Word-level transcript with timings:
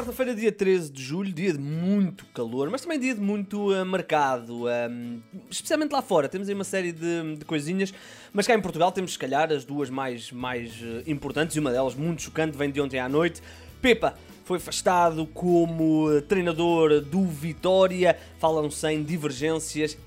quarta-feira, 0.00 0.34
dia 0.34 0.50
13 0.50 0.90
de 0.90 1.02
julho, 1.02 1.30
dia 1.30 1.52
de 1.52 1.58
muito 1.58 2.24
calor, 2.32 2.70
mas 2.70 2.80
também 2.80 2.98
dia 2.98 3.14
de 3.14 3.20
muito 3.20 3.70
uh, 3.70 3.84
mercado, 3.84 4.64
um, 4.66 5.20
especialmente 5.50 5.92
lá 5.92 6.00
fora. 6.00 6.26
Temos 6.26 6.48
aí 6.48 6.54
uma 6.54 6.64
série 6.64 6.90
de, 6.90 7.36
de, 7.36 7.44
coisinhas, 7.44 7.92
mas 8.32 8.46
cá 8.46 8.54
em 8.54 8.60
Portugal 8.62 8.90
temos, 8.92 9.12
se 9.12 9.18
calhar, 9.18 9.52
as 9.52 9.62
duas 9.62 9.90
mais, 9.90 10.32
mais 10.32 10.72
uh, 10.80 11.02
importantes 11.06 11.54
e 11.54 11.60
uma 11.60 11.70
delas 11.70 11.94
muito 11.94 12.22
chocante, 12.22 12.56
vem 12.56 12.70
de 12.70 12.80
ontem 12.80 12.98
à 12.98 13.10
noite. 13.10 13.42
Pepa 13.82 14.14
foi 14.42 14.56
afastado 14.56 15.26
como 15.26 16.08
uh, 16.08 16.22
treinador 16.22 17.02
do 17.02 17.26
Vitória, 17.26 18.16
falam-se 18.38 18.88
em 18.88 19.02
divergências 19.02 19.98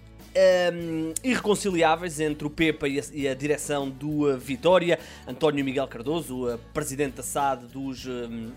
um, 0.73 1.13
irreconciliáveis 1.23 2.19
entre 2.19 2.47
o 2.47 2.49
Pepa 2.49 2.87
e 2.87 2.99
a, 2.99 3.03
e 3.13 3.27
a 3.27 3.35
direção 3.35 3.87
do 3.87 4.35
Vitória. 4.39 4.97
António 5.27 5.63
Miguel 5.63 5.87
Cardoso, 5.87 6.51
o 6.51 6.57
presidente 6.73 7.17
da 7.17 7.23
SAD 7.23 7.67
dos 7.67 8.07
um, 8.07 8.51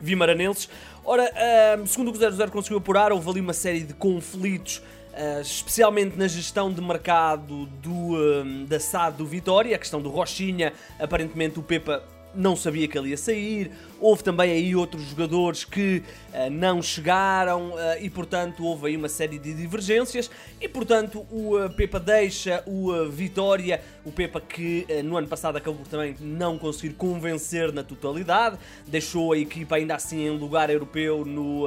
Vimaranenses. 0.00 0.68
Ora, 1.04 1.30
um, 1.78 1.86
segundo 1.86 2.08
o 2.08 2.12
que 2.12 2.24
o 2.24 2.30
00 2.30 2.50
conseguiu 2.50 2.78
apurar, 2.78 3.12
houve 3.12 3.30
ali 3.30 3.40
uma 3.40 3.52
série 3.52 3.80
de 3.80 3.94
conflitos. 3.94 4.82
Uh, 5.08 5.40
especialmente 5.40 6.16
na 6.16 6.28
gestão 6.28 6.72
de 6.72 6.80
mercado 6.80 7.66
do, 7.82 8.64
da 8.68 8.78
SAD 8.78 9.16
do 9.16 9.26
Vitória, 9.26 9.74
a 9.74 9.78
questão 9.78 10.00
do 10.00 10.10
Rochinha, 10.10 10.72
aparentemente 11.00 11.58
o 11.58 11.62
Pepa 11.62 12.04
não 12.38 12.54
sabia 12.54 12.86
que 12.86 12.96
ele 12.96 13.10
ia 13.10 13.16
sair. 13.16 13.70
Houve 14.00 14.22
também 14.22 14.52
aí 14.52 14.76
outros 14.76 15.02
jogadores 15.02 15.64
que 15.64 16.02
uh, 16.32 16.48
não 16.50 16.80
chegaram 16.80 17.70
uh, 17.70 17.76
e, 18.00 18.08
portanto, 18.08 18.64
houve 18.64 18.86
aí 18.86 18.96
uma 18.96 19.08
série 19.08 19.38
de 19.38 19.52
divergências. 19.52 20.30
E, 20.60 20.68
portanto, 20.68 21.26
o 21.30 21.58
uh, 21.58 21.68
Pepa 21.68 21.98
deixa 21.98 22.62
o 22.64 23.08
Vitória, 23.10 23.82
o 24.04 24.12
Pepa 24.12 24.40
que 24.40 24.86
no 25.04 25.16
ano 25.16 25.26
passado 25.26 25.56
acabou 25.56 25.84
também 25.90 26.14
não 26.20 26.56
conseguir 26.56 26.94
convencer 26.94 27.72
na 27.72 27.82
totalidade, 27.82 28.56
deixou 28.86 29.32
a 29.32 29.38
equipa 29.38 29.76
ainda 29.76 29.96
assim 29.96 30.26
em 30.26 30.30
lugar 30.30 30.70
europeu 30.70 31.24
no, 31.24 31.66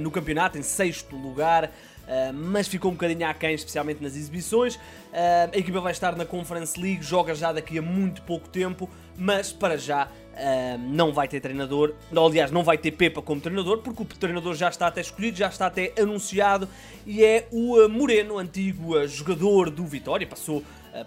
no 0.00 0.10
campeonato, 0.10 0.58
em 0.58 0.62
sexto 0.62 1.14
lugar. 1.14 1.70
Uh, 2.02 2.32
mas 2.32 2.66
ficou 2.66 2.90
um 2.90 2.94
bocadinho 2.94 3.26
aquém, 3.28 3.54
especialmente 3.54 4.02
nas 4.02 4.16
exibições. 4.16 4.74
Uh, 4.76 5.50
a 5.52 5.56
equipa 5.56 5.80
vai 5.80 5.92
estar 5.92 6.16
na 6.16 6.24
Conference 6.24 6.78
League, 6.78 7.02
joga 7.02 7.34
já 7.34 7.52
daqui 7.52 7.78
a 7.78 7.82
muito 7.82 8.22
pouco 8.22 8.48
tempo, 8.48 8.90
mas 9.16 9.52
para 9.52 9.78
já 9.78 10.06
uh, 10.06 10.78
não 10.78 11.12
vai 11.12 11.28
ter 11.28 11.40
treinador. 11.40 11.94
Aliás, 12.14 12.50
não 12.50 12.64
vai 12.64 12.76
ter 12.76 12.90
Pepa 12.90 13.22
como 13.22 13.40
treinador, 13.40 13.78
porque 13.78 14.02
o 14.02 14.04
treinador 14.04 14.54
já 14.54 14.68
está 14.68 14.88
até 14.88 15.00
escolhido, 15.00 15.36
já 15.36 15.48
está 15.48 15.66
até 15.66 15.92
anunciado 15.98 16.68
e 17.06 17.24
é 17.24 17.46
o 17.52 17.88
Moreno, 17.88 18.38
antigo 18.38 19.06
jogador 19.06 19.70
do 19.70 19.84
Vitória, 19.84 20.26
passou 20.26 20.62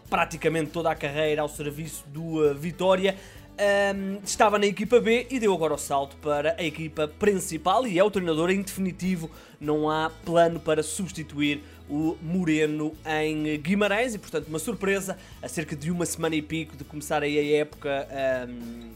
praticamente 0.09 0.71
toda 0.71 0.89
a 0.89 0.95
carreira 0.95 1.43
ao 1.43 1.49
serviço 1.49 2.03
do 2.07 2.53
Vitória 2.55 3.15
um, 3.55 4.19
estava 4.23 4.59
na 4.59 4.65
equipa 4.65 4.99
B 4.99 5.27
e 5.29 5.39
deu 5.39 5.53
agora 5.53 5.73
o 5.73 5.77
salto 5.77 6.17
para 6.17 6.55
a 6.59 6.63
equipa 6.63 7.07
principal 7.07 7.87
e 7.87 7.97
é 7.97 8.03
o 8.03 8.11
treinador 8.11 8.49
em 8.49 8.61
definitivo. 8.61 9.31
Não 9.65 9.89
há 9.89 10.11
plano 10.23 10.59
para 10.59 10.83
substituir 10.83 11.63
o 11.89 12.15
Moreno 12.21 12.93
em 13.05 13.59
Guimarães 13.59 14.13
e, 14.13 14.19
portanto, 14.19 14.47
uma 14.47 14.59
surpresa 14.59 15.17
a 15.41 15.47
cerca 15.47 15.75
de 15.75 15.89
uma 15.89 16.05
semana 16.05 16.35
e 16.35 16.41
pico 16.41 16.77
de 16.77 16.83
começar 16.83 17.23
aí 17.23 17.37
a 17.37 17.57
época 17.61 18.07
um, 18.47 18.91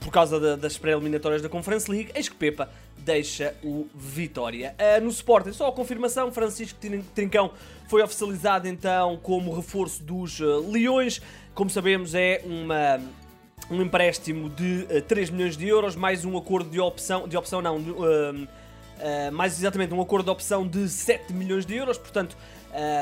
por 0.00 0.12
causa 0.12 0.38
de, 0.38 0.56
das 0.56 0.78
pré-eliminatórias 0.78 1.42
da 1.42 1.48
Conference 1.48 1.90
League. 1.90 2.12
Eis 2.14 2.28
que 2.28 2.36
Pepa 2.36 2.70
deixa 2.96 3.54
o 3.62 3.88
Vitória. 3.94 4.74
Uh, 4.78 5.02
no 5.02 5.10
Sporting, 5.10 5.52
só 5.52 5.68
a 5.68 5.72
confirmação: 5.72 6.30
Francisco 6.30 6.78
Trincão 7.14 7.50
foi 7.88 8.02
oficializado 8.02 8.68
então 8.68 9.16
como 9.16 9.54
reforço 9.54 10.02
dos 10.02 10.38
uh, 10.40 10.70
Leões. 10.70 11.20
Como 11.54 11.70
sabemos, 11.70 12.14
é 12.14 12.42
uma 12.44 13.00
um 13.70 13.82
empréstimo 13.82 14.48
de 14.48 14.86
uh, 14.90 14.96
eh, 14.96 15.00
3 15.00 15.30
milhões 15.30 15.56
de 15.56 15.66
euros, 15.66 15.96
mais 15.96 16.24
um 16.24 16.36
acordo 16.36 16.70
de 16.70 16.78
opção, 16.78 17.26
de 17.26 17.36
opção 17.36 17.60
não, 17.60 17.78
uh, 17.78 18.48
uh, 18.98 19.32
mais 19.32 19.58
exatamente 19.58 19.92
um 19.94 20.00
acordo 20.00 20.26
de 20.26 20.30
opção 20.30 20.66
de 20.66 20.88
7 20.88 21.32
milhões 21.32 21.66
de 21.66 21.74
euros, 21.74 21.98
portanto 21.98 22.36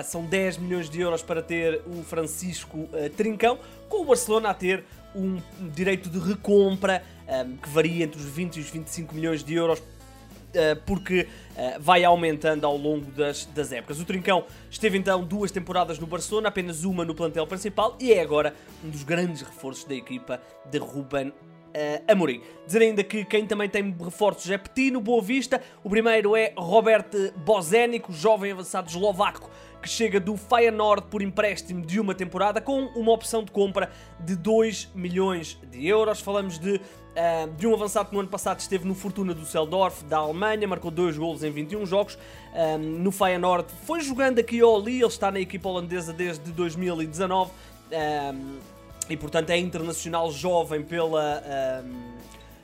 são 0.05 0.25
10 0.25 0.59
milhões 0.59 0.89
de 0.89 1.01
euros 1.01 1.21
para 1.21 1.43
ter 1.43 1.83
o 1.85 2.05
Francisco 2.05 2.89
Trincão, 3.17 3.59
com 3.89 4.03
o 4.03 4.05
Barcelona 4.05 4.51
a 4.51 4.55
ter 4.55 4.85
um 5.17 5.41
direito 5.75 6.09
de 6.09 6.17
recompra 6.17 7.03
que 7.61 7.69
varia 7.71 8.05
entre 8.05 8.21
os 8.21 8.25
20 8.25 8.55
e 8.55 8.61
os 8.61 8.71
25 8.71 9.13
milhões 9.13 9.43
de 9.43 9.53
euros 9.53 9.83
eh, 10.55 10.77
porque 10.87 11.27
eh, 11.57 11.79
vai 11.81 12.05
aumentando 12.05 12.65
ao 12.65 12.77
longo 12.77 13.11
das, 13.11 13.45
das 13.47 13.73
épocas. 13.73 14.01
O 14.01 14.05
Trincão 14.05 14.45
esteve 14.71 14.97
então 14.97 15.25
duas 15.25 15.51
temporadas 15.51 15.99
no 15.99 16.07
Barcelona, 16.07 16.49
apenas 16.49 16.85
uma 16.85 17.05
no 17.05 17.13
plantel 17.13 17.45
principal 17.45 17.97
e 18.01 18.13
é 18.13 18.21
agora 18.21 18.55
um 18.85 18.89
dos 18.89 19.03
grandes 19.03 19.43
reforços 19.43 19.85
da 19.85 19.95
equipa 19.95 20.41
de 20.71 20.79
Ruben 20.79 21.33
Uh, 21.75 22.13
Amorim. 22.13 22.41
Dizer 22.65 22.83
ainda 22.83 23.03
que 23.03 23.25
quem 23.25 23.47
também 23.47 23.69
tem 23.69 23.95
reforços 23.99 24.49
é 24.49 24.57
Petino, 24.57 25.01
Boa 25.01 25.21
Vista. 25.21 25.61
O 25.83 25.91
primeiro 25.91 26.37
é 26.37 26.53
Robert 26.57 27.07
Bozenic, 27.45 28.13
jovem 28.13 28.53
avançado 28.53 28.89
eslovaco 28.89 29.51
que 29.85 29.91
chega 29.91 30.19
do 30.19 30.35
Feyenoord 30.35 31.09
por 31.11 31.21
empréstimo 31.21 31.85
de 31.85 32.01
uma 32.01 32.15
temporada 32.15 32.59
com 32.59 32.87
uma 32.97 33.13
opção 33.13 33.45
de 33.45 33.53
compra 33.53 33.91
de 34.19 34.35
2 34.35 34.93
milhões 34.95 35.59
de 35.71 35.87
euros. 35.87 36.21
Falamos 36.21 36.59
de, 36.59 36.77
uh, 36.77 37.53
de 37.55 37.67
um 37.67 37.75
avançado 37.75 38.09
que 38.09 38.15
no 38.15 38.21
ano 38.21 38.31
passado 38.31 38.61
esteve 38.61 38.87
no 38.89 38.95
Fortuna 38.95 39.35
do 39.35 39.45
Seldorf, 39.45 40.03
da 40.05 40.17
Alemanha, 40.17 40.67
marcou 40.67 40.91
2 40.91 41.19
golos 41.19 41.45
em 41.45 41.51
21 41.51 41.85
jogos. 41.85 42.15
Uh, 42.15 42.79
no 42.79 43.13
Feyenoord 43.13 43.71
foi 43.85 44.01
jogando 44.01 44.39
aqui 44.39 44.63
ou 44.63 44.75
ali, 44.75 44.97
ele 44.97 45.07
está 45.07 45.31
na 45.31 45.39
equipa 45.39 45.69
holandesa 45.69 46.15
desde 46.15 46.51
2019 46.51 47.51
uh, 47.51 48.59
e 49.09 49.17
portanto 49.17 49.51
é 49.51 49.59
internacional 49.59 50.31
jovem 50.31 50.83
pela 50.83 51.43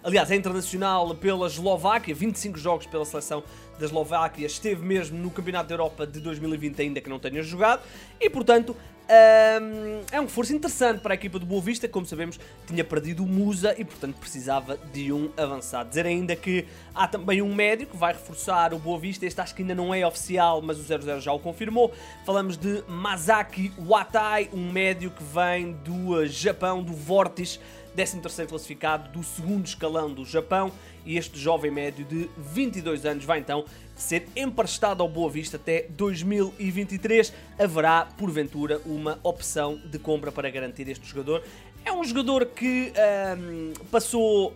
Aliás, 0.02 0.30
é 0.30 0.34
internacional 0.34 1.14
pela 1.14 1.46
Eslováquia, 1.46 2.14
25 2.14 2.56
jogos 2.58 2.86
pela 2.86 3.04
seleção 3.04 3.44
da 3.78 3.86
Eslováquia, 3.86 4.46
esteve 4.46 4.84
mesmo 4.84 5.18
no 5.18 5.30
Campeonato 5.30 5.68
da 5.68 5.74
Europa 5.74 6.06
de 6.06 6.20
2020, 6.20 6.80
ainda 6.80 7.00
que 7.00 7.08
não 7.08 7.18
tenha 7.18 7.42
jogado, 7.42 7.82
e 8.20 8.28
portanto 8.28 8.76
um, 9.10 10.02
é 10.12 10.20
um 10.20 10.24
reforço 10.24 10.54
interessante 10.54 11.00
para 11.00 11.14
a 11.14 11.16
equipa 11.16 11.36
do 11.36 11.44
Boa 11.44 11.60
Vista, 11.60 11.88
como 11.88 12.06
sabemos, 12.06 12.38
tinha 12.64 12.84
perdido 12.84 13.24
o 13.24 13.26
Musa 13.26 13.74
e 13.76 13.84
portanto 13.84 14.14
precisava 14.16 14.78
de 14.92 15.12
um 15.12 15.30
avançado. 15.36 15.88
Dizer 15.88 16.06
ainda 16.06 16.36
que 16.36 16.64
há 16.94 17.08
também 17.08 17.42
um 17.42 17.52
médio 17.52 17.88
que 17.88 17.96
vai 17.96 18.12
reforçar 18.12 18.72
o 18.72 18.78
Boa 18.78 19.00
Vista, 19.00 19.26
este 19.26 19.40
acho 19.40 19.52
que 19.52 19.62
ainda 19.62 19.74
não 19.74 19.92
é 19.92 20.06
oficial, 20.06 20.62
mas 20.62 20.78
o 20.78 20.82
00 20.82 21.20
já 21.20 21.32
o 21.32 21.40
confirmou. 21.40 21.92
Falamos 22.24 22.56
de 22.56 22.84
Masaki 22.86 23.72
Watai, 23.78 24.48
um 24.52 24.70
médio 24.70 25.10
que 25.10 25.24
vem 25.24 25.72
do 25.72 26.24
Japão, 26.26 26.80
do 26.80 26.92
Vortis 26.92 27.58
13º 27.96 28.46
classificado 28.46 29.10
do 29.10 29.24
segundo 29.24 29.66
escalão 29.66 30.12
do 30.12 30.24
Japão 30.24 30.70
e 31.04 31.16
este 31.16 31.38
jovem 31.38 31.70
médio 31.70 32.04
de 32.04 32.28
22 32.36 33.04
anos 33.06 33.24
vai 33.24 33.38
então 33.38 33.64
ser 33.94 34.26
emprestado 34.34 35.02
ao 35.02 35.08
Boa 35.08 35.30
Vista 35.30 35.56
até 35.56 35.86
2023. 35.90 37.32
Haverá, 37.58 38.06
porventura, 38.16 38.80
uma 38.86 39.18
opção 39.22 39.80
de 39.84 39.98
compra 39.98 40.32
para 40.32 40.50
garantir 40.50 40.88
este 40.88 41.06
jogador. 41.06 41.42
É 41.84 41.92
um 41.92 42.04
jogador 42.04 42.46
que 42.46 42.92
um, 43.38 43.72
passou 43.90 44.54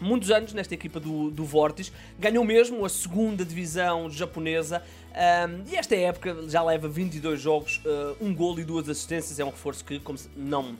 muitos 0.00 0.30
anos 0.30 0.52
nesta 0.52 0.74
equipa 0.74 1.00
do, 1.00 1.30
do 1.30 1.44
Vortis, 1.44 1.92
ganhou 2.18 2.44
mesmo 2.44 2.84
a 2.84 2.88
segunda 2.88 3.44
divisão 3.44 4.08
japonesa 4.08 4.82
um, 5.18 5.70
e 5.72 5.76
esta 5.76 5.96
época 5.96 6.48
já 6.48 6.62
leva 6.62 6.88
22 6.88 7.40
jogos, 7.40 7.80
uh, 7.84 8.24
um 8.24 8.32
gol 8.34 8.58
e 8.60 8.64
duas 8.64 8.88
assistências. 8.88 9.40
É 9.40 9.44
um 9.44 9.50
reforço 9.50 9.84
que, 9.84 9.98
como 9.98 10.18
não 10.36 10.70
eh, 10.70 10.74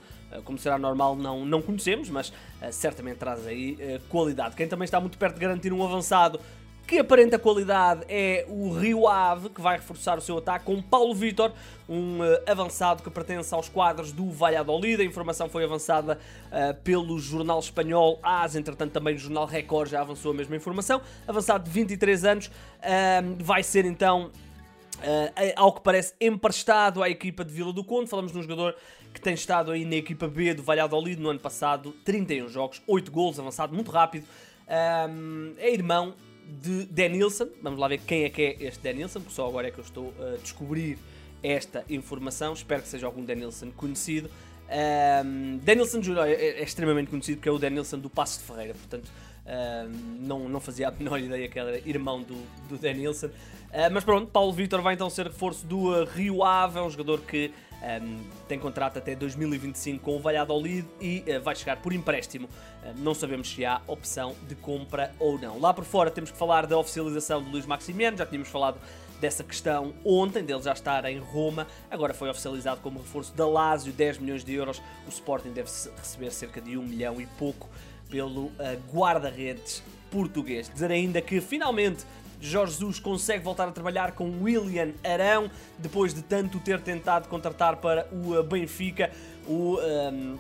como 0.44 0.58
será 0.58 0.78
normal, 0.78 1.16
não, 1.16 1.44
não 1.44 1.62
conhecemos, 1.62 2.08
mas 2.10 2.28
uh, 2.28 2.32
certamente 2.70 3.16
traz 3.16 3.46
aí 3.46 3.74
uh, 3.74 4.00
qualidade. 4.08 4.54
Quem 4.56 4.68
também 4.68 4.84
está 4.84 5.00
muito 5.00 5.18
perto 5.18 5.34
de 5.34 5.40
garantir 5.40 5.72
um 5.72 5.84
avançado 5.84 6.40
que 6.86 6.98
aparenta 6.98 7.38
qualidade 7.38 8.06
é 8.08 8.46
o 8.48 8.72
Rio 8.72 9.06
Ave, 9.06 9.50
que 9.50 9.60
vai 9.60 9.76
reforçar 9.76 10.16
o 10.16 10.22
seu 10.22 10.38
ataque 10.38 10.64
com 10.64 10.80
Paulo 10.80 11.14
Vitor, 11.14 11.52
um 11.86 12.20
uh, 12.20 12.50
avançado 12.50 13.02
que 13.02 13.10
pertence 13.10 13.52
aos 13.54 13.68
quadros 13.68 14.10
do 14.10 14.30
Valladolid. 14.30 15.02
A 15.02 15.04
informação 15.04 15.50
foi 15.50 15.64
avançada 15.64 16.18
pelo 16.82 17.18
jornal 17.18 17.58
espanhol 17.58 18.18
AS, 18.22 18.56
entretanto 18.56 18.92
também 18.92 19.14
o 19.14 19.18
jornal 19.18 19.44
Record 19.44 19.90
já 19.90 20.00
avançou 20.00 20.32
a 20.32 20.34
mesma 20.34 20.56
informação. 20.56 21.02
Avançado 21.26 21.64
de 21.64 21.70
23 21.70 22.24
anos, 22.24 22.50
vai 23.38 23.62
ser 23.62 23.84
então 23.84 24.30
Uh, 24.98 25.52
ao 25.54 25.72
que 25.72 25.80
parece 25.80 26.12
emprestado 26.20 27.02
à 27.02 27.08
equipa 27.08 27.44
de 27.44 27.52
Vila 27.52 27.72
do 27.72 27.84
Conde. 27.84 28.10
Falamos 28.10 28.32
de 28.32 28.38
um 28.38 28.42
jogador 28.42 28.74
que 29.14 29.20
tem 29.20 29.34
estado 29.34 29.70
aí 29.70 29.84
na 29.84 29.96
equipa 29.96 30.26
B 30.26 30.52
do 30.54 30.62
Valladolid 30.62 31.20
no 31.20 31.28
ano 31.28 31.38
passado, 31.38 31.92
31 32.04 32.48
jogos, 32.48 32.82
8 32.86 33.10
gols, 33.10 33.38
avançado 33.38 33.74
muito 33.74 33.90
rápido. 33.90 34.26
Um, 35.08 35.54
é 35.58 35.72
irmão 35.72 36.14
de 36.62 36.84
Denilson. 36.86 37.48
Vamos 37.62 37.78
lá 37.78 37.88
ver 37.88 37.98
quem 37.98 38.24
é 38.24 38.30
que 38.30 38.42
é 38.42 38.56
este 38.64 38.80
Denilson, 38.82 39.20
porque 39.20 39.34
só 39.34 39.46
agora 39.46 39.68
é 39.68 39.70
que 39.70 39.78
eu 39.78 39.84
estou 39.84 40.12
a 40.20 40.36
descobrir 40.38 40.98
esta 41.42 41.84
informação. 41.88 42.52
Espero 42.52 42.82
que 42.82 42.88
seja 42.88 43.06
algum 43.06 43.24
Denilson 43.24 43.70
conhecido. 43.70 44.28
Um, 44.68 45.58
Denilson 45.58 46.02
Júnior 46.02 46.26
é, 46.26 46.32
é, 46.32 46.62
extremamente 46.62 47.08
conhecido 47.08 47.36
porque 47.36 47.48
é 47.48 47.52
o 47.52 47.58
Denilson 47.58 47.98
do 47.98 48.10
Passo 48.10 48.40
de 48.40 48.44
Ferreira, 48.44 48.74
portanto 48.74 49.10
não, 50.20 50.48
não 50.48 50.60
fazia 50.60 50.88
a 50.88 50.90
menor 50.90 51.18
ideia 51.18 51.48
que 51.48 51.58
era 51.58 51.78
irmão 51.88 52.22
do, 52.22 52.36
do 52.68 52.76
Denilson. 52.76 53.26
Uh, 53.26 53.92
mas 53.92 54.02
pronto, 54.02 54.26
Paulo 54.28 54.52
Vitor 54.52 54.80
vai 54.80 54.94
então 54.94 55.10
ser 55.10 55.26
reforço 55.26 55.66
do 55.66 56.04
Rio 56.04 56.42
Ave, 56.42 56.78
é 56.78 56.82
um 56.82 56.90
jogador 56.90 57.20
que 57.20 57.52
Um, 57.78 58.24
tem 58.48 58.58
contrato 58.58 58.98
até 58.98 59.14
2025 59.14 60.02
com 60.02 60.16
o 60.16 60.18
Valladolid 60.18 60.84
e 61.00 61.22
uh, 61.28 61.40
vai 61.40 61.54
chegar 61.54 61.76
por 61.76 61.92
empréstimo. 61.92 62.48
Uh, 62.48 62.92
não 62.98 63.14
sabemos 63.14 63.48
se 63.48 63.64
há 63.64 63.80
opção 63.86 64.34
de 64.48 64.56
compra 64.56 65.14
ou 65.16 65.38
não. 65.38 65.60
Lá 65.60 65.72
por 65.72 65.84
fora 65.84 66.10
temos 66.10 66.32
que 66.32 66.36
falar 66.36 66.66
da 66.66 66.76
oficialização 66.76 67.40
de 67.40 67.48
Luís 67.48 67.66
Maximiano, 67.66 68.16
já 68.16 68.26
tínhamos 68.26 68.48
falado 68.48 68.80
dessa 69.20 69.44
questão 69.44 69.94
ontem, 70.04 70.42
dele 70.42 70.60
já 70.60 70.72
estar 70.72 71.04
em 71.04 71.18
Roma. 71.18 71.68
Agora 71.88 72.12
foi 72.12 72.28
oficializado 72.28 72.80
como 72.80 72.98
reforço 72.98 73.32
da 73.34 73.46
Lazio, 73.46 73.92
10 73.92 74.18
milhões 74.18 74.44
de 74.44 74.54
euros. 74.54 74.82
O 75.06 75.10
Sporting 75.10 75.50
deve 75.50 75.70
receber 75.96 76.32
cerca 76.32 76.60
de 76.60 76.76
1 76.76 76.82
milhão 76.82 77.20
e 77.20 77.26
pouco 77.38 77.68
pelo 78.10 78.46
uh, 78.46 78.52
guarda-redes 78.92 79.82
português. 80.10 80.70
Dizer 80.72 80.90
ainda 80.90 81.20
que 81.20 81.40
finalmente 81.40 82.04
Jorge 82.40 82.72
Jesus 82.72 83.00
consegue 83.00 83.42
voltar 83.42 83.68
a 83.68 83.72
trabalhar 83.72 84.12
com 84.12 84.42
William 84.42 84.92
Arão 85.04 85.50
depois 85.78 86.14
de 86.14 86.22
tanto 86.22 86.58
ter 86.60 86.80
tentado 86.80 87.28
contratar 87.28 87.76
para 87.76 88.06
o 88.12 88.42
Benfica. 88.42 89.10
O 89.46 89.78
um, 89.78 90.38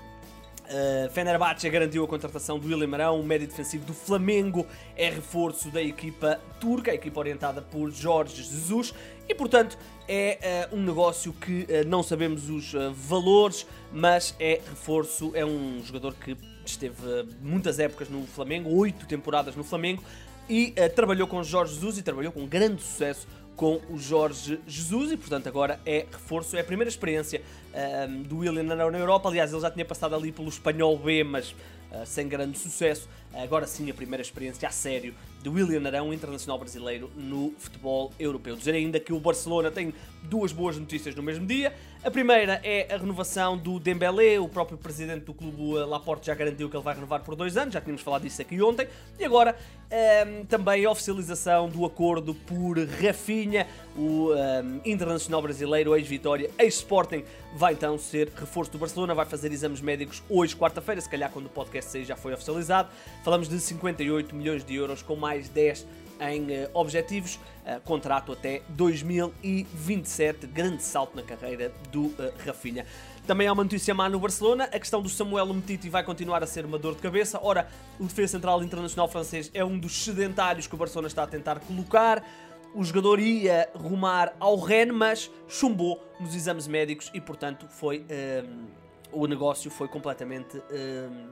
Uh, 0.68 1.08
Fenerbahçe 1.12 1.70
garantiu 1.70 2.04
a 2.04 2.06
contratação 2.06 2.58
do 2.58 2.68
William 2.68 2.92
Arão, 2.92 3.18
o 3.18 3.24
médio 3.24 3.46
defensivo 3.46 3.86
do 3.86 3.94
Flamengo, 3.94 4.66
é 4.94 5.08
reforço 5.08 5.70
da 5.70 5.82
equipa 5.82 6.38
turca, 6.60 6.90
a 6.90 6.94
equipa 6.94 7.18
orientada 7.18 7.62
por 7.62 7.90
Jorge 7.90 8.36
Jesus, 8.36 8.92
e 9.26 9.34
portanto 9.34 9.78
é 10.06 10.68
uh, 10.70 10.76
um 10.76 10.82
negócio 10.82 11.32
que 11.32 11.62
uh, 11.62 11.88
não 11.88 12.02
sabemos 12.02 12.50
os 12.50 12.74
valores, 12.92 13.66
mas 13.90 14.34
é 14.38 14.60
reforço, 14.68 15.32
é 15.34 15.42
um 15.42 15.80
jogador 15.82 16.12
que 16.12 16.36
esteve 16.70 17.26
muitas 17.42 17.78
épocas 17.78 18.08
no 18.08 18.26
Flamengo, 18.26 18.70
oito 18.76 19.06
temporadas 19.06 19.56
no 19.56 19.64
Flamengo, 19.64 20.02
e 20.48 20.72
trabalhou 20.94 21.26
com 21.26 21.42
Jorge 21.42 21.74
Jesus 21.74 21.98
e 21.98 22.02
trabalhou 22.02 22.32
com 22.32 22.46
grande 22.46 22.82
sucesso 22.82 23.26
com 23.58 23.80
o 23.90 23.98
Jorge 23.98 24.60
Jesus 24.68 25.10
e, 25.10 25.16
portanto, 25.16 25.48
agora 25.48 25.80
é 25.84 26.06
reforço, 26.10 26.56
é 26.56 26.60
a 26.60 26.64
primeira 26.64 26.88
experiência 26.88 27.42
um, 28.08 28.22
do 28.22 28.38
William 28.38 28.62
na 28.62 28.98
Europa. 28.98 29.28
Aliás, 29.28 29.52
ele 29.52 29.60
já 29.60 29.68
tinha 29.68 29.84
passado 29.84 30.14
ali 30.14 30.30
pelo 30.30 30.48
Espanhol 30.48 30.96
B, 30.96 31.24
mas 31.24 31.50
uh, 31.50 32.06
sem 32.06 32.28
grande 32.28 32.56
sucesso. 32.56 33.08
Agora 33.34 33.66
sim, 33.66 33.90
a 33.90 33.94
primeira 33.94 34.22
experiência 34.22 34.68
a 34.68 34.70
sério 34.70 35.12
de 35.42 35.48
William 35.48 35.84
Arão, 35.86 36.14
internacional 36.14 36.56
brasileiro, 36.56 37.10
no 37.16 37.52
futebol 37.58 38.12
europeu. 38.18 38.56
Dizer 38.56 38.74
ainda 38.74 38.98
que 39.00 39.12
o 39.12 39.18
Barcelona 39.18 39.72
tem 39.72 39.92
duas 40.22 40.52
boas 40.52 40.76
notícias 40.76 41.14
no 41.14 41.22
mesmo 41.22 41.44
dia. 41.44 41.74
A 42.02 42.10
primeira 42.10 42.60
é 42.62 42.92
a 42.94 42.96
renovação 42.96 43.58
do 43.58 43.80
Dembélé, 43.80 44.38
o 44.38 44.48
próprio 44.48 44.78
presidente 44.78 45.24
do 45.24 45.34
clube 45.34 45.74
Laporte 45.84 46.28
já 46.28 46.34
garantiu 46.34 46.70
que 46.70 46.76
ele 46.76 46.82
vai 46.82 46.94
renovar 46.94 47.22
por 47.22 47.34
dois 47.34 47.56
anos, 47.56 47.74
já 47.74 47.80
tínhamos 47.80 48.02
falado 48.02 48.22
disso 48.22 48.40
aqui 48.40 48.62
ontem. 48.62 48.88
E 49.18 49.24
agora 49.24 49.56
um, 49.90 50.44
também 50.44 50.84
a 50.84 50.90
oficialização 50.90 51.68
do 51.68 51.84
acordo 51.84 52.34
por 52.34 52.78
Rafinha, 52.78 53.66
o 53.96 54.32
um, 54.32 54.80
internacional 54.84 55.40
brasileiro, 55.40 55.96
ex-Vitória, 55.96 56.50
ex-Sporting, 56.58 57.24
vai 57.54 57.72
então 57.72 57.98
ser 57.98 58.28
reforço 58.28 58.70
do 58.70 58.78
Barcelona, 58.78 59.14
vai 59.14 59.26
fazer 59.26 59.50
exames 59.52 59.80
médicos 59.80 60.22
hoje, 60.28 60.54
quarta-feira, 60.54 61.00
se 61.00 61.08
calhar 61.08 61.30
quando 61.30 61.46
o 61.46 61.50
podcast 61.50 61.90
6 61.90 62.08
já 62.08 62.16
foi 62.16 62.34
oficializado. 62.34 62.90
Falamos 63.24 63.48
de 63.48 63.58
58 63.58 64.34
milhões 64.34 64.64
de 64.64 64.74
euros 64.74 65.02
com 65.02 65.16
mais 65.16 65.48
10 65.48 65.86
em 66.20 66.42
uh, 66.42 66.70
objetivos, 66.74 67.36
uh, 67.36 67.80
contrato 67.84 68.32
até 68.32 68.62
2027, 68.70 70.46
grande 70.46 70.82
salto 70.82 71.14
na 71.16 71.22
carreira 71.22 71.72
do 71.90 72.06
uh, 72.06 72.32
Rafinha. 72.44 72.84
Também 73.28 73.46
há 73.46 73.52
uma 73.52 73.62
notícia 73.62 73.94
má 73.94 74.08
no 74.08 74.18
Barcelona, 74.18 74.64
a 74.72 74.78
questão 74.78 75.02
do 75.02 75.08
Samuel 75.10 75.50
Umtiti 75.50 75.90
vai 75.90 76.02
continuar 76.02 76.42
a 76.42 76.46
ser 76.46 76.64
uma 76.64 76.78
dor 76.78 76.94
de 76.94 77.02
cabeça. 77.02 77.38
Ora, 77.42 77.68
o 78.00 78.04
defesa 78.04 78.32
central 78.32 78.62
internacional 78.62 79.06
francês 79.06 79.50
é 79.52 79.62
um 79.62 79.78
dos 79.78 80.02
sedentários 80.02 80.66
que 80.66 80.74
o 80.74 80.78
Barcelona 80.78 81.08
está 81.08 81.24
a 81.24 81.26
tentar 81.26 81.60
colocar. 81.60 82.24
O 82.74 82.82
jogador 82.82 83.20
ia 83.20 83.68
rumar 83.74 84.34
ao 84.40 84.56
Rennes, 84.56 84.94
mas 84.96 85.30
chumbou 85.46 86.02
nos 86.18 86.34
exames 86.34 86.66
médicos 86.66 87.10
e, 87.12 87.20
portanto, 87.20 87.68
foi 87.68 88.06
um, 88.42 88.64
o 89.12 89.26
negócio 89.26 89.70
foi 89.70 89.88
completamente 89.88 90.56
um, 90.56 91.28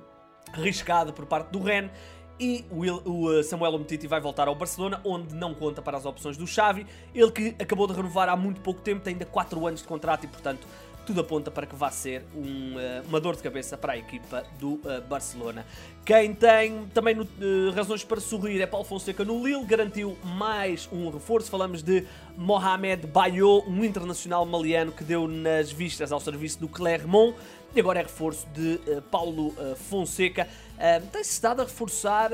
arriscado 0.52 1.14
por 1.14 1.24
parte 1.24 1.48
do 1.48 1.62
Rennes 1.62 1.92
e 2.38 2.62
o 2.70 3.30
uh, 3.30 3.42
Samuel 3.42 3.74
Umtiti 3.74 4.06
vai 4.06 4.20
voltar 4.20 4.48
ao 4.48 4.54
Barcelona, 4.54 5.00
onde 5.02 5.34
não 5.34 5.54
conta 5.54 5.80
para 5.80 5.96
as 5.96 6.04
opções 6.04 6.36
do 6.36 6.46
Xavi, 6.46 6.86
ele 7.14 7.30
que 7.32 7.56
acabou 7.58 7.86
de 7.86 7.94
renovar 7.94 8.28
há 8.28 8.36
muito 8.36 8.60
pouco 8.60 8.82
tempo, 8.82 9.00
tem 9.00 9.14
ainda 9.14 9.24
4 9.24 9.66
anos 9.66 9.80
de 9.80 9.88
contrato 9.88 10.24
e, 10.24 10.26
portanto, 10.26 10.66
tudo 11.06 11.20
aponta 11.20 11.52
para 11.52 11.66
que 11.66 11.76
vá 11.76 11.88
ser 11.90 12.24
um, 12.34 12.74
uh, 12.74 13.06
uma 13.08 13.20
dor 13.20 13.36
de 13.36 13.42
cabeça 13.42 13.78
para 13.78 13.92
a 13.92 13.96
equipa 13.96 14.44
do 14.58 14.74
uh, 14.74 15.00
Barcelona. 15.08 15.64
Quem 16.04 16.34
tem 16.34 16.84
também 16.92 17.14
no, 17.14 17.22
uh, 17.22 17.70
razões 17.74 18.02
para 18.02 18.20
sorrir 18.20 18.60
é 18.60 18.66
Paulo 18.66 18.84
Fonseca 18.84 19.24
no 19.24 19.46
Lille, 19.46 19.64
garantiu 19.64 20.18
mais 20.24 20.88
um 20.92 21.08
reforço. 21.08 21.48
Falamos 21.48 21.80
de 21.80 22.04
Mohamed 22.36 23.06
Bayo, 23.06 23.62
um 23.68 23.84
internacional 23.84 24.44
maliano 24.44 24.90
que 24.90 25.04
deu 25.04 25.28
nas 25.28 25.70
vistas 25.70 26.10
ao 26.10 26.18
serviço 26.18 26.58
do 26.58 26.68
Clermont 26.68 27.36
e 27.72 27.78
agora 27.78 28.00
é 28.00 28.02
reforço 28.02 28.46
de 28.48 28.80
Paulo 29.10 29.54
Fonseca. 29.88 30.48
Tem-se 31.12 31.32
estado 31.32 31.60
a 31.60 31.64
reforçar 31.64 32.30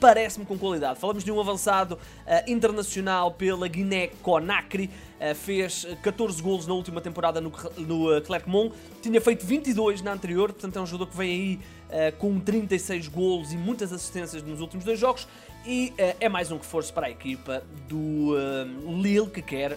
parece-me 0.00 0.46
com 0.46 0.58
qualidade. 0.58 0.98
Falamos 0.98 1.22
de 1.22 1.30
um 1.30 1.38
avançado 1.38 1.94
uh, 1.94 2.50
internacional 2.50 3.30
pela 3.32 3.68
Guiné-Conakry, 3.68 4.90
uh, 5.20 5.34
fez 5.34 5.86
14 6.02 6.42
golos 6.42 6.66
na 6.66 6.72
última 6.74 7.00
temporada 7.00 7.40
no, 7.40 7.52
no 7.76 8.16
uh, 8.16 8.22
Clermont, 8.22 8.74
tinha 9.02 9.20
feito 9.20 9.44
22 9.44 10.00
na 10.00 10.12
anterior, 10.12 10.52
portanto 10.52 10.78
é 10.78 10.82
um 10.82 10.86
jogador 10.86 11.10
que 11.10 11.16
vem 11.16 11.30
aí 11.30 11.60
com 12.18 12.38
36 12.38 13.08
golos 13.08 13.52
e 13.52 13.56
muitas 13.56 13.92
assistências 13.92 14.42
nos 14.42 14.60
últimos 14.60 14.84
dois 14.84 14.98
jogos. 14.98 15.26
E 15.66 15.92
é 15.98 16.28
mais 16.28 16.50
um 16.50 16.56
reforço 16.56 16.92
para 16.92 17.08
a 17.08 17.10
equipa 17.10 17.62
do 17.86 18.34
Lille 19.00 19.28
que 19.28 19.42
quer 19.42 19.76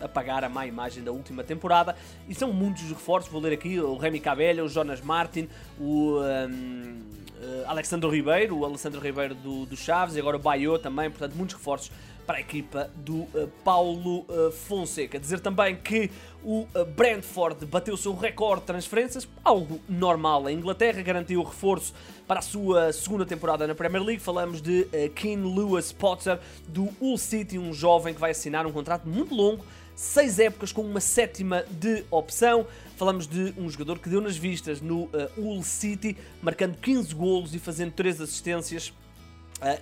apagar 0.00 0.44
a 0.44 0.48
má 0.48 0.66
imagem 0.66 1.02
da 1.02 1.10
última 1.10 1.42
temporada. 1.42 1.96
E 2.28 2.34
são 2.34 2.52
muitos 2.52 2.82
reforços, 2.84 3.30
vou 3.30 3.40
ler 3.40 3.54
aqui 3.54 3.80
o 3.80 3.96
Remy 3.96 4.20
Cabelha, 4.20 4.64
o 4.64 4.68
Jonas 4.68 5.00
Martin, 5.00 5.48
o... 5.80 6.20
Um, 6.20 7.16
uh, 7.40 7.64
Alexandre 7.66 8.08
Ribeiro, 8.10 8.58
o 8.58 8.64
Alessandro 8.64 9.00
Ribeiro 9.00 9.34
do, 9.34 9.66
do 9.66 9.76
Chaves 9.76 10.16
e 10.16 10.20
agora 10.20 10.36
o 10.36 10.40
Bayo 10.40 10.78
também, 10.78 11.10
portanto 11.10 11.34
muitos 11.34 11.56
reforços 11.56 11.90
para 12.26 12.38
a 12.38 12.40
equipa 12.40 12.90
do 12.96 13.20
uh, 13.20 13.50
Paulo 13.64 14.26
uh, 14.28 14.50
Fonseca. 14.50 15.18
Dizer 15.18 15.40
também 15.40 15.76
que 15.76 16.10
o 16.42 16.66
uh, 16.74 16.84
Brentford 16.84 17.64
bateu 17.66 17.96
seu 17.96 18.14
recorde 18.14 18.62
de 18.62 18.66
transferências, 18.66 19.28
algo 19.44 19.80
normal. 19.88 20.46
A 20.46 20.52
Inglaterra 20.52 21.00
garantiu 21.02 21.42
reforço 21.42 21.94
para 22.26 22.40
a 22.40 22.42
sua 22.42 22.92
segunda 22.92 23.24
temporada 23.24 23.66
na 23.66 23.74
Premier 23.74 24.02
League. 24.02 24.22
Falamos 24.22 24.60
de 24.60 24.84
Keane 25.14 25.54
Lewis 25.54 25.92
Potter 25.92 26.38
do 26.66 26.88
Hull 27.00 27.16
City, 27.16 27.58
um 27.58 27.72
jovem 27.72 28.12
que 28.12 28.20
vai 28.20 28.32
assinar 28.32 28.66
um 28.66 28.72
contrato 28.72 29.08
muito 29.08 29.34
longo 29.34 29.64
seis 29.96 30.38
épocas 30.38 30.70
com 30.70 30.82
uma 30.82 31.00
sétima 31.00 31.64
de 31.70 32.04
opção. 32.10 32.66
Falamos 32.96 33.26
de 33.26 33.54
um 33.56 33.68
jogador 33.68 33.98
que 33.98 34.08
deu 34.08 34.20
nas 34.20 34.36
vistas 34.36 34.80
no 34.80 35.04
uh, 35.04 35.10
Hull 35.36 35.62
City, 35.62 36.16
marcando 36.42 36.76
15 36.76 37.14
golos 37.14 37.54
e 37.54 37.58
fazendo 37.58 37.92
3 37.92 38.20
assistências, 38.20 38.92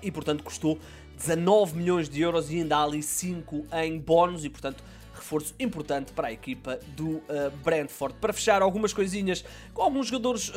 e 0.02 0.10
portanto 0.10 0.42
custou 0.42 0.78
19 1.16 1.76
milhões 1.76 2.08
de 2.08 2.20
euros 2.20 2.50
e 2.50 2.56
ainda 2.56 2.76
há 2.76 2.82
ali 2.84 3.02
5 3.02 3.66
em 3.72 3.98
bónus, 3.98 4.44
e 4.44 4.50
portanto 4.50 4.84
reforço 5.14 5.54
importante 5.58 6.12
para 6.12 6.28
a 6.28 6.32
equipa 6.32 6.78
do 6.88 7.16
uh, 7.16 7.50
Brentford. 7.64 8.14
Para 8.20 8.30
fechar, 8.32 8.62
algumas 8.62 8.92
coisinhas 8.92 9.44
com 9.72 9.82
alguns 9.82 10.06
jogadores 10.08 10.50
uh, 10.50 10.54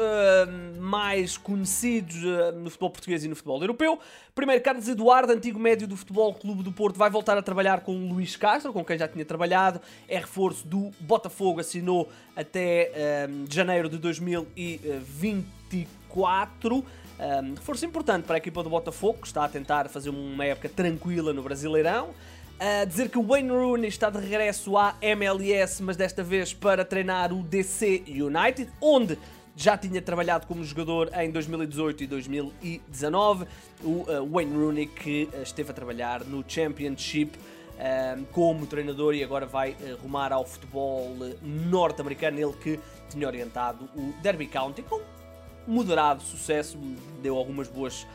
mais 0.79 1.37
conhecidos 1.37 2.15
uh, 2.23 2.51
no 2.53 2.69
futebol 2.69 2.89
português 2.89 3.23
e 3.23 3.27
no 3.27 3.35
futebol 3.35 3.61
europeu. 3.61 3.99
Primeiro, 4.35 4.61
Carlos 4.61 4.89
Eduardo, 4.89 5.31
antigo 5.31 5.59
médio 5.59 5.87
do 5.87 5.95
Futebol 5.95 6.33
Clube 6.33 6.63
do 6.63 6.71
Porto, 6.71 6.97
vai 6.97 7.09
voltar 7.09 7.37
a 7.37 7.41
trabalar 7.41 7.81
com 7.81 7.95
o 7.95 8.09
Luís 8.09 8.35
Castro, 8.35 8.73
com 8.73 8.83
quem 8.83 8.97
já 8.97 9.07
tinha 9.07 9.23
trabalhado. 9.23 9.79
É 10.07 10.17
reforço 10.17 10.67
do 10.67 10.91
Botafogo, 10.99 11.61
assinou 11.61 12.09
até 12.35 13.27
janeiro 13.49 13.87
de 13.89 13.97
2024. 13.97 16.85
Um, 17.19 17.55
reforço 17.55 17.85
importante 17.85 18.25
para 18.25 18.35
a 18.35 18.37
equipa 18.37 18.61
do 18.61 18.69
Botafogo, 18.69 19.19
que 19.21 19.27
está 19.27 19.43
a 19.45 19.49
tentar 19.49 19.89
fazer 19.89 20.09
uma 20.09 20.45
época 20.45 20.69
tranquila 20.69 21.33
no 21.33 21.41
Brasileirão 21.41 22.13
a 22.59 22.85
dizer 22.85 23.09
que 23.09 23.19
o 23.19 23.23
Wayne 23.23 23.51
Rooney 23.51 23.87
está 23.87 24.09
de 24.09 24.17
regresso 24.17 24.77
à 24.77 24.95
MLS, 25.01 25.81
mas 25.83 25.95
desta 25.95 26.23
vez 26.23 26.53
para 26.53 26.83
treinar 26.83 27.31
o 27.31 27.43
DC 27.43 28.03
United, 28.07 28.71
onde 28.81 29.17
já 29.55 29.77
tinha 29.77 30.01
trabalhado 30.01 30.47
como 30.47 30.63
jogador 30.63 31.09
em 31.19 31.31
2018 31.31 32.03
e 32.03 32.07
2019. 32.07 33.45
O 33.83 33.89
uh, 33.89 34.29
Wayne 34.31 34.55
Rooney 34.55 34.87
que 34.87 35.29
uh, 35.33 35.41
esteve 35.41 35.71
a 35.71 35.73
trabalhar 35.73 36.23
no 36.23 36.43
Championship 36.47 37.37
uh, 37.37 38.25
como 38.31 38.65
treinador 38.65 39.13
e 39.13 39.23
agora 39.23 39.45
vai 39.45 39.75
rumar 40.01 40.33
ao 40.33 40.45
futebol 40.45 41.15
norte-americano, 41.41 42.39
ele 42.39 42.53
que 42.53 42.79
tinha 43.09 43.27
orientado 43.27 43.85
o 43.95 44.13
Derby 44.21 44.47
County 44.47 44.81
com 44.81 44.99
moderado 45.67 46.23
sucesso, 46.23 46.77
deu 47.21 47.37
algumas 47.37 47.67
boas, 47.67 48.07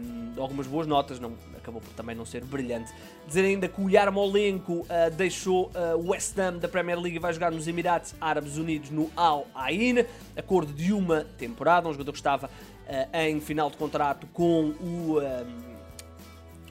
um, 0.00 0.40
algumas 0.40 0.66
boas 0.66 0.86
notas, 0.86 1.18
não, 1.18 1.32
acabou 1.56 1.80
por 1.80 1.92
também 1.94 2.14
não 2.14 2.24
ser 2.24 2.44
brilhante. 2.44 2.92
Dizer 3.26 3.44
ainda 3.44 3.68
que 3.68 3.80
o 3.80 3.90
Yarmolenko 3.90 4.80
uh, 4.80 4.86
deixou 5.16 5.70
o 5.74 5.96
uh, 5.96 6.10
West 6.10 6.38
Ham 6.38 6.58
da 6.58 6.68
Premier 6.68 6.98
League 6.98 7.16
e 7.16 7.18
vai 7.18 7.32
jogar 7.32 7.50
nos 7.50 7.66
Emirados 7.66 8.14
Árabes 8.20 8.56
Unidos 8.56 8.90
no 8.90 9.10
Al 9.16 9.46
Ain, 9.54 10.04
acordo 10.36 10.72
de 10.72 10.92
uma 10.92 11.24
temporada, 11.36 11.88
um 11.88 11.92
jogador 11.92 12.12
que 12.12 12.18
estava 12.18 12.46
uh, 12.46 13.16
em 13.16 13.40
final 13.40 13.70
de 13.70 13.76
contrato 13.76 14.26
com 14.32 14.70
o 14.80 15.18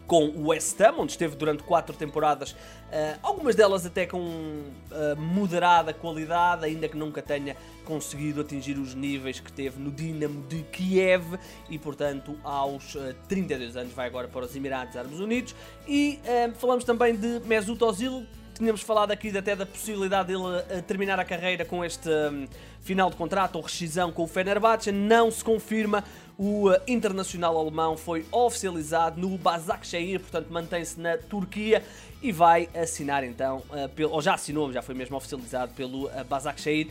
com 0.08 0.26
o 0.26 0.48
West 0.48 0.80
Ham, 0.82 0.96
onde 1.00 1.14
esteve 1.14 1.36
durante 1.36 1.64
quatro 1.64 1.96
temporadas, 1.96 2.52
uh, 2.52 3.20
algumas 3.22 3.56
delas 3.56 3.86
até 3.86 4.06
com 4.06 4.20
uh, 4.20 5.16
moderada 5.18 5.94
qualidade, 5.94 6.66
ainda 6.66 6.88
que 6.88 6.98
nunca 6.98 7.22
tenha 7.22 7.56
conseguido 7.86 8.42
atingir 8.42 8.78
os 8.78 8.94
níveis 8.94 9.40
que 9.40 9.52
teve 9.52 9.80
no 9.80 9.92
Dinamo 9.92 10.44
de 10.48 10.64
Kiev 10.64 11.38
e, 11.70 11.78
portanto, 11.78 12.38
aos 12.44 12.96
uh, 12.96 13.16
32 13.28 13.76
anos 13.76 13.94
vai 13.94 14.08
agora 14.08 14.28
para 14.28 14.46
os 14.46 14.56
Emirados 14.56 14.96
Árabes 14.96 15.20
Unidos. 15.20 15.56
E 15.88 16.20
falamos 16.56 16.84
também 16.84 17.16
de 17.16 17.42
Mesut 17.46 17.84
Ozil, 17.84 18.26
tínhamos 18.54 18.82
falado 18.82 19.12
aqui 19.12 19.36
até 19.38 19.56
da 19.56 19.66
possibilidade 19.66 20.28
dele 20.28 20.82
terminar 20.88 21.20
a 21.20 21.26
carreira 21.26 21.66
com 21.66 21.84
este 21.84 22.10
um, 22.10 22.48
final 22.82 23.10
de 23.10 23.16
contrato 23.16 23.56
ou 23.56 23.62
rescisão 23.62 24.12
com 24.12 24.24
o 24.24 24.28
Fenerbahçe, 24.28 24.92
não 24.92 25.32
se 25.32 25.44
confirma. 25.44 26.04
O 26.38 26.70
uh, 26.70 26.76
internacional 26.88 27.58
alemão 27.58 27.96
foi 27.96 28.26
oficializado 28.32 29.22
no 29.22 29.38
Başakşehir, 29.38 30.20
portanto 30.20 30.48
mantém-se 30.50 31.00
na 31.00 31.18
Turquia 31.18 31.84
e 32.22 32.32
vai 32.32 32.68
assinar 32.74 33.24
então, 33.24 33.58
uh, 33.70 34.10
ou 34.10 34.22
já 34.22 34.34
assinou, 34.34 34.72
já 34.72 34.82
foi 34.82 34.96
mesmo 34.96 35.16
oficializado 35.16 35.74
pelo 35.74 36.08
uh, 36.08 36.24
Başakşehir 36.28 36.90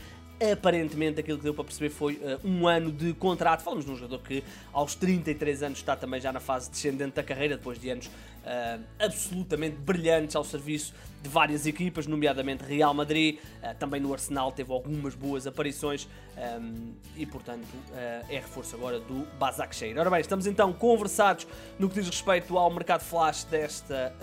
aparentemente 0.51 1.21
aquilo 1.21 1.39
que 1.39 1.45
deu 1.45 1.55
para 1.55 1.65
perceber 1.65 1.91
foi 1.91 2.15
uh, 2.15 2.41
um 2.45 2.67
ano 2.67 2.91
de 2.91 3.13
contrato. 3.15 3.63
Falamos 3.63 3.85
de 3.85 3.91
um 3.91 3.97
jogador 3.97 4.19
que 4.21 4.43
aos 4.73 4.95
33 4.95 5.63
anos 5.63 5.79
está 5.79 5.95
também 5.95 6.21
já 6.21 6.33
na 6.33 6.41
fase 6.41 6.71
descendente 6.71 7.15
da 7.15 7.23
carreira, 7.23 7.57
depois 7.57 7.79
de 7.79 7.91
anos 7.91 8.11
uh, 8.45 8.83
absolutamente 8.99 9.77
brilhantes 9.77 10.37
ao 10.37 10.45
serviço 10.45 10.95
de 11.23 11.29
várias 11.29 11.67
equipas, 11.67 12.07
nomeadamente 12.07 12.65
Real 12.65 12.93
Madrid, 12.93 13.39
uh, 13.39 13.75
também 13.79 14.01
no 14.01 14.13
Arsenal 14.13 14.51
teve 14.51 14.73
algumas 14.73 15.15
boas 15.15 15.47
aparições 15.47 16.09
um, 16.61 16.95
e, 17.17 17.27
portanto, 17.27 17.67
é 17.95 18.37
reforço 18.37 18.75
agora 18.75 18.99
do 18.99 19.27
Başakşehir. 19.39 19.99
Ora 19.99 20.11
bem, 20.11 20.21
estamos 20.21 20.47
então 20.47 20.73
conversados 20.73 21.47
no 21.79 21.89
que 21.89 21.97
diz 21.97 22.09
respeito 22.09 22.57
ao 22.57 22.71
mercado 22.71 23.03
flash 23.03 23.45
desta 23.45 24.15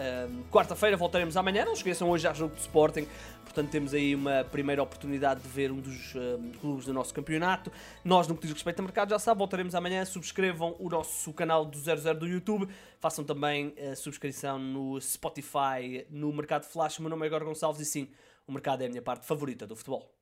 quarta-feira. 0.50 0.98
Voltaremos 0.98 1.38
amanhã. 1.38 1.66
Não 1.66 1.74
esqueçam, 1.74 2.10
hoje 2.10 2.28
há 2.28 2.34
jogo 2.34 2.56
de 2.56 2.62
Sporting 2.62 3.08
portanto 3.50 3.72
temos 3.72 3.94
aí 3.94 4.14
uma 4.14 4.44
primeira 4.44 4.82
oportunidade 4.82 5.42
de 5.42 5.50
ver 5.50 5.72
um 5.72 5.80
dos 5.80 6.14
uh, 6.16 6.40
clubes 6.62 6.86
do 6.86 6.94
nosso 6.94 7.14
campeonato. 7.14 7.72
Nós, 8.06 8.28
no 8.28 8.36
que 8.36 8.42
diz 8.42 8.54
respeito 8.54 8.80
ao 8.80 8.86
mercado, 8.86 9.10
já 9.10 9.20
sabem, 9.20 9.40
voltaremos 9.40 9.74
amanhã. 9.74 10.06
Subscrevam 10.06 10.76
o 10.80 10.88
nosso 10.88 11.34
canal 11.34 11.66
do 11.66 11.78
00 11.78 12.20
do 12.20 12.28
YouTube, 12.28 12.70
façam 13.00 13.26
também 13.26 13.74
a 13.92 13.96
subscrição 13.96 14.60
no 14.60 15.02
Spotify, 15.02 16.06
no 16.10 16.32
Mercado 16.32 16.66
Flash. 16.66 17.00
O 17.00 17.02
meu 17.02 17.10
nome 17.10 17.26
é 17.26 17.28
Igor 17.28 17.44
Gonçalves 17.44 17.82
e 17.82 17.86
sim, 17.86 18.10
o 18.48 18.52
mercado 18.52 18.84
é 18.84 18.86
a 18.86 18.90
minha 18.90 19.02
parte 19.02 19.26
favorita 19.26 19.66
do 19.66 19.76
futebol. 19.76 20.14